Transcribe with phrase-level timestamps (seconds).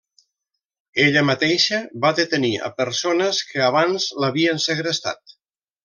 [1.03, 5.41] Ella mateixa va detenir a persones que abans l'havien segrestat.